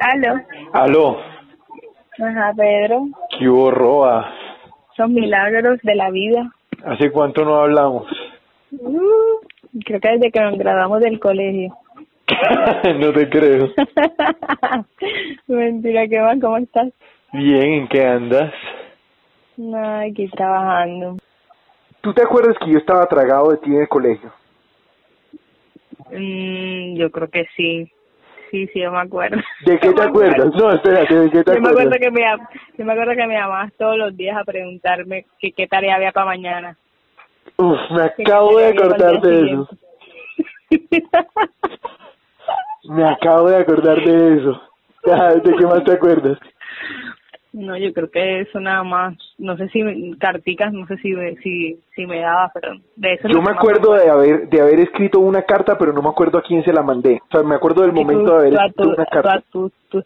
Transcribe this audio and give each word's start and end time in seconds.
Aló. 0.00 0.40
Aló, 0.72 1.18
Ajá, 2.18 2.52
Pedro. 2.56 3.06
¿qué 3.38 3.46
Roa? 3.46 4.32
Son 4.96 5.14
milagros 5.14 5.80
de 5.82 5.94
la 5.94 6.10
vida. 6.10 6.50
¿Hace 6.84 7.10
cuánto 7.10 7.44
no 7.44 7.56
hablamos? 7.56 8.06
Uh, 8.72 9.40
creo 9.84 10.00
que 10.00 10.08
desde 10.08 10.30
que 10.30 10.40
nos 10.40 10.58
graduamos 10.58 11.00
del 11.00 11.18
colegio. 11.18 11.74
no 12.98 13.12
te 13.12 13.28
creo. 13.28 13.70
Mentira, 15.46 16.06
¿qué 16.08 16.20
más? 16.20 16.38
¿Cómo 16.40 16.56
estás? 16.58 16.92
Bien, 17.32 17.72
¿en 17.74 17.88
qué 17.88 18.04
andas? 18.04 18.52
No, 19.56 20.00
aquí 20.00 20.28
trabajando. 20.28 21.16
¿Tú 22.00 22.12
te 22.12 22.22
acuerdas 22.22 22.56
que 22.58 22.72
yo 22.72 22.78
estaba 22.78 23.06
tragado 23.06 23.52
de 23.52 23.58
ti 23.58 23.70
en 23.70 23.82
el 23.82 23.88
colegio? 23.88 24.32
Mm, 26.10 26.96
yo 26.96 27.10
creo 27.10 27.28
que 27.28 27.46
sí. 27.56 27.90
Sí, 28.52 28.66
sí, 28.68 28.80
yo 28.80 28.92
me 28.92 29.00
acuerdo. 29.00 29.38
¿De 29.64 29.78
qué 29.78 29.88
te 29.94 29.94
me 30.02 30.06
acuerdas? 30.08 30.54
No, 30.54 30.70
espérate, 30.72 31.14
¿de 31.18 31.30
qué 31.30 31.42
te 31.42 31.54
Yo 31.54 31.60
me 31.60 31.68
acuerdas? 31.70 31.86
acuerdo 31.86 31.96
que 31.98 32.10
me, 32.12 32.20
llam- 32.20 32.48
yo 32.78 32.84
me 32.84 32.92
acuerdo 32.92 33.12
que 33.16 33.26
me 33.26 33.34
llamabas 33.34 33.72
todos 33.78 33.96
los 33.96 34.16
días 34.16 34.36
a 34.36 34.44
preguntarme 34.44 35.24
que 35.40 35.52
qué 35.52 35.66
tarea 35.66 35.96
había 35.96 36.12
para 36.12 36.26
mañana. 36.26 36.76
Uf, 37.56 37.78
me 37.90 38.02
acabo 38.02 38.58
de 38.58 38.66
acordar 38.68 39.20
de 39.22 39.40
eso. 39.46 39.68
Me 42.84 43.04
acabo 43.08 43.48
de 43.48 43.56
acordar 43.56 43.96
de 44.04 44.36
eso. 44.38 44.62
¿De 45.42 45.54
qué 45.56 45.64
más 45.66 45.82
te 45.84 45.92
acuerdas? 45.92 46.38
No, 47.52 47.76
yo 47.76 47.92
creo 47.92 48.10
que 48.10 48.40
eso 48.40 48.60
nada 48.60 48.82
más, 48.82 49.14
no 49.36 49.56
sé 49.58 49.68
si 49.68 49.82
me- 49.82 50.16
carticas, 50.18 50.72
no 50.72 50.86
sé 50.86 50.96
si 50.98 51.10
me, 51.10 51.36
si, 51.36 51.78
si 51.94 52.06
me 52.06 52.20
daba, 52.20 52.50
pero 52.54 52.72
de 52.96 53.12
eso 53.12 53.28
es 53.28 53.34
Yo 53.34 53.42
me 53.42 53.50
acuerdo 53.52 53.92
de 53.92 54.08
haber 54.08 54.48
de 54.48 54.60
haber 54.60 54.80
escrito 54.80 55.20
una 55.20 55.42
carta, 55.42 55.76
pero 55.76 55.92
no 55.92 56.00
me 56.00 56.08
acuerdo 56.08 56.38
a 56.38 56.42
quién 56.42 56.64
se 56.64 56.72
la 56.72 56.82
mandé. 56.82 57.20
O 57.28 57.30
sea, 57.30 57.42
me 57.42 57.54
acuerdo 57.54 57.82
del 57.82 57.90
tú- 57.92 57.96
momento 58.00 58.32
de 58.32 58.38
haber 58.38 58.54
escrito 58.54 58.82
tú- 58.84 58.88
una 58.90 59.04
carta. 59.06 59.42
tú- 59.52 59.70
tú- 59.90 60.04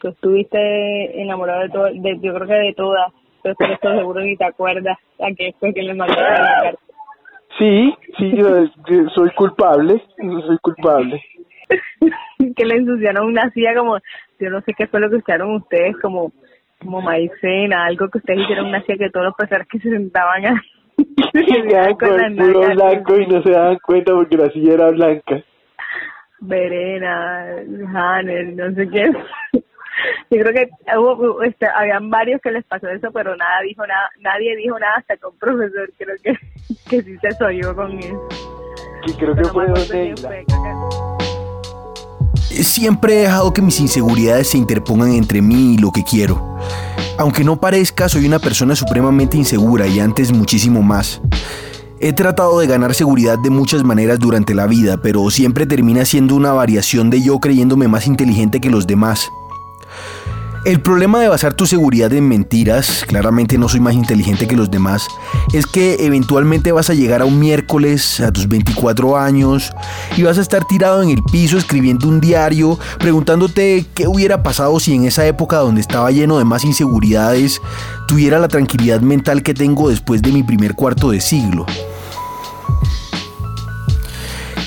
tú 0.00 0.08
estuviste 0.08 1.20
enamorado 1.20 1.60
de 1.62 1.68
todo, 1.68 1.84
de, 1.84 2.18
yo 2.22 2.34
creo 2.34 2.46
que 2.46 2.54
de 2.54 2.72
todas, 2.74 3.12
pero 3.42 3.54
por 3.56 3.70
eso 3.70 3.98
seguro 3.98 4.20
ni 4.22 4.36
te 4.36 4.44
acuerdas 4.46 4.96
a 5.20 5.34
qué 5.36 5.54
fue 5.60 5.74
que 5.74 5.82
le 5.82 5.92
mandaste 5.92 6.22
la 6.22 6.28
carta. 6.62 6.78
Sí, 7.58 7.94
sí, 8.16 8.32
yo, 8.36 8.64
yo 8.88 9.08
soy 9.14 9.30
culpable, 9.32 10.02
yo 10.16 10.40
soy 10.46 10.56
culpable. 10.62 11.22
que 12.56 12.64
le 12.64 12.76
ensuciaron 12.76 13.26
una 13.26 13.50
silla 13.50 13.74
como, 13.76 13.98
yo 14.38 14.48
no 14.50 14.62
sé 14.62 14.72
qué 14.72 14.86
fue 14.86 15.00
lo 15.00 15.10
que 15.10 15.16
usaron 15.16 15.56
ustedes, 15.56 15.94
como 16.00 16.32
como 16.80 17.00
maicena, 17.00 17.86
algo 17.86 18.08
que 18.08 18.18
ustedes 18.18 18.40
hicieron 18.40 18.66
una 18.66 18.82
silla 18.82 18.98
que 18.98 19.10
todos 19.10 19.26
los 19.26 19.34
profesores 19.34 19.68
que 19.68 19.78
se 19.78 19.90
sentaban 19.90 20.46
a 20.46 20.62
quedaban 21.32 21.94
con 21.98 22.20
el 22.20 22.74
blanco 22.74 23.16
y 23.16 23.26
no 23.26 23.42
se 23.42 23.50
daban 23.50 23.78
cuenta 23.84 24.12
porque 24.12 24.36
la 24.36 24.50
silla 24.50 24.74
era 24.74 24.90
blanca. 24.90 25.42
Verena, 26.40 27.56
Hanner, 27.94 28.54
no 28.54 28.74
sé 28.74 28.88
qué. 28.88 29.10
Yo 30.30 30.42
creo 30.42 30.54
que 30.54 30.70
hubo, 30.96 31.42
este, 31.42 31.66
habían 31.66 32.08
varios 32.08 32.40
que 32.40 32.50
les 32.50 32.64
pasó 32.64 32.88
eso, 32.88 33.10
pero 33.12 33.36
nada 33.36 33.60
dijo 33.62 33.86
nada, 33.86 34.08
nadie 34.20 34.56
dijo 34.56 34.78
nada 34.78 34.94
hasta 34.96 35.14
un 35.28 35.36
profesor 35.38 35.90
creo 35.98 36.16
que, 36.22 36.32
que 36.88 37.02
sí 37.02 37.18
se 37.18 37.30
soyó 37.32 37.74
con 37.74 37.98
eso. 37.98 38.28
Creo 39.18 39.34
que 39.34 39.42
Pero 39.42 39.48
fue 39.48 39.66
donde 39.66 40.14
Siempre 42.50 43.14
he 43.14 43.20
dejado 43.22 43.52
que 43.52 43.62
mis 43.62 43.80
inseguridades 43.80 44.50
se 44.50 44.58
interpongan 44.58 45.12
entre 45.12 45.40
mí 45.40 45.74
y 45.74 45.78
lo 45.78 45.92
que 45.92 46.04
quiero. 46.04 46.58
Aunque 47.16 47.44
no 47.44 47.60
parezca, 47.60 48.08
soy 48.08 48.26
una 48.26 48.38
persona 48.38 48.74
supremamente 48.74 49.36
insegura 49.36 49.86
y 49.86 50.00
antes 50.00 50.32
muchísimo 50.32 50.82
más. 50.82 51.20
He 52.00 52.12
tratado 52.12 52.58
de 52.58 52.66
ganar 52.66 52.94
seguridad 52.94 53.38
de 53.38 53.50
muchas 53.50 53.84
maneras 53.84 54.18
durante 54.18 54.54
la 54.54 54.66
vida, 54.66 55.00
pero 55.02 55.28
siempre 55.30 55.66
termina 55.66 56.04
siendo 56.04 56.34
una 56.34 56.52
variación 56.52 57.10
de 57.10 57.22
yo 57.22 57.38
creyéndome 57.38 57.88
más 57.88 58.06
inteligente 58.06 58.60
que 58.60 58.70
los 58.70 58.86
demás. 58.86 59.30
El 60.62 60.82
problema 60.82 61.20
de 61.20 61.28
basar 61.28 61.54
tu 61.54 61.64
seguridad 61.64 62.12
en 62.12 62.28
mentiras, 62.28 63.06
claramente 63.08 63.56
no 63.56 63.66
soy 63.66 63.80
más 63.80 63.94
inteligente 63.94 64.46
que 64.46 64.56
los 64.56 64.70
demás, 64.70 65.08
es 65.54 65.66
que 65.66 65.96
eventualmente 66.00 66.70
vas 66.70 66.90
a 66.90 66.94
llegar 66.94 67.22
a 67.22 67.24
un 67.24 67.38
miércoles 67.38 68.20
a 68.20 68.30
tus 68.30 68.46
24 68.46 69.16
años 69.16 69.72
y 70.18 70.22
vas 70.22 70.36
a 70.36 70.42
estar 70.42 70.66
tirado 70.66 71.02
en 71.02 71.08
el 71.08 71.22
piso 71.32 71.56
escribiendo 71.56 72.08
un 72.08 72.20
diario, 72.20 72.78
preguntándote 72.98 73.86
qué 73.94 74.06
hubiera 74.06 74.42
pasado 74.42 74.78
si 74.80 74.94
en 74.94 75.06
esa 75.06 75.26
época 75.26 75.56
donde 75.56 75.80
estaba 75.80 76.10
lleno 76.10 76.36
de 76.36 76.44
más 76.44 76.62
inseguridades 76.62 77.58
tuviera 78.06 78.38
la 78.38 78.48
tranquilidad 78.48 79.00
mental 79.00 79.42
que 79.42 79.54
tengo 79.54 79.88
después 79.88 80.20
de 80.20 80.30
mi 80.30 80.42
primer 80.42 80.74
cuarto 80.74 81.10
de 81.10 81.22
siglo. 81.22 81.64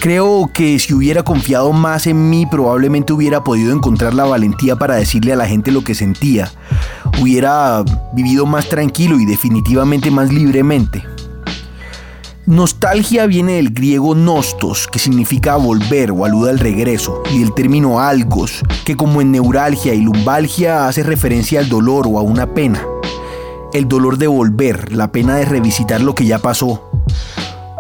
Creo 0.04 0.52
que 0.54 0.80
si 0.80 0.94
hubiera 0.94 1.24
confiado 1.24 1.72
más 1.72 2.08
en 2.08 2.30
mí 2.30 2.46
probablemente 2.46 3.14
hubiera 3.14 3.42
podido 3.42 3.74
encontrar 3.74 4.14
la 4.14 4.26
valentía 4.26 4.76
para 4.76 4.96
decirle 4.96 5.32
a 5.32 5.38
la 5.38 5.48
gente 5.48 5.72
lo 5.72 5.86
que 5.86 5.96
sentía. 5.96 6.52
Hubiera 7.22 7.86
vivido 8.14 8.46
más 8.46 8.68
tranquilo 8.68 9.18
y 9.18 9.26
definitivamente 9.26 10.12
más 10.12 10.30
libremente. 10.30 11.06
Nostalgia 12.46 13.28
viene 13.28 13.54
del 13.54 13.70
griego 13.70 14.14
nostos, 14.14 14.90
que 14.92 15.00
significa 15.00 15.56
volver 15.56 16.12
o 16.12 16.26
aluda 16.26 16.52
al 16.52 16.60
regreso, 16.60 17.24
y 17.34 17.40
del 17.40 17.54
término 17.54 18.02
algos, 18.02 18.62
que 18.84 18.98
como 18.98 19.22
en 19.22 19.32
neuralgia 19.32 19.94
y 19.94 20.02
lumbalgia 20.02 20.90
hace 20.90 21.04
referencia 21.04 21.62
al 21.62 21.70
dolor 21.70 22.08
o 22.10 22.20
a 22.20 22.24
una 22.24 22.54
pena. 22.54 22.86
El 23.72 23.88
dolor 23.88 24.18
de 24.18 24.28
volver, 24.28 24.92
la 24.92 25.14
pena 25.14 25.38
de 25.38 25.46
revisitar 25.46 26.02
lo 26.02 26.14
que 26.14 26.26
ya 26.26 26.40
pasó, 26.40 26.92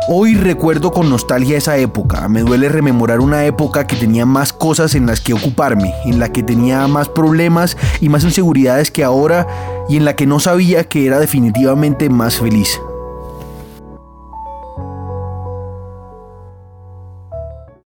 Hoy 0.09 0.35
recuerdo 0.35 0.91
con 0.91 1.09
nostalgia 1.09 1.57
esa 1.57 1.77
época. 1.77 2.27
Me 2.27 2.41
duele 2.41 2.67
rememorar 2.67 3.21
una 3.21 3.45
época 3.45 3.87
que 3.87 3.95
tenía 3.95 4.25
más 4.25 4.51
cosas 4.51 4.95
en 4.95 5.05
las 5.05 5.21
que 5.21 5.33
ocuparme, 5.33 5.93
en 6.03 6.19
la 6.19 6.29
que 6.29 6.43
tenía 6.43 6.85
más 6.87 7.07
problemas 7.07 7.77
y 8.01 8.09
más 8.09 8.25
inseguridades 8.25 8.91
que 8.91 9.05
ahora 9.05 9.47
y 9.87 9.95
en 9.95 10.03
la 10.03 10.17
que 10.17 10.25
no 10.25 10.41
sabía 10.41 10.83
que 10.83 11.05
era 11.05 11.19
definitivamente 11.19 12.09
más 12.09 12.35
feliz. 12.35 12.81